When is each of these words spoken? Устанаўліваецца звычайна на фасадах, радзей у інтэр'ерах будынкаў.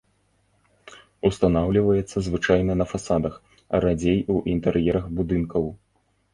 Устанаўліваецца 1.29 2.17
звычайна 2.29 2.77
на 2.81 2.89
фасадах, 2.95 3.37
радзей 3.87 4.19
у 4.37 4.41
інтэр'ерах 4.57 5.05
будынкаў. 5.23 5.73